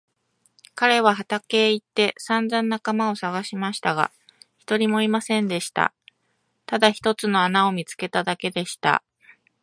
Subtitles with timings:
[0.73, 4.09] 彼は畑へ行ってさんざん仲間をさがしましたが、
[4.57, 5.93] 一人もいませんでした。
[6.65, 9.03] ただ一つの穴を見つけただけでした。